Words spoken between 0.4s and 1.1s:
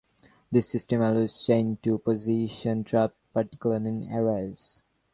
This system